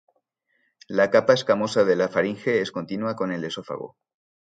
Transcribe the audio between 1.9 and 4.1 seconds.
de la faringe es continua con el esófago.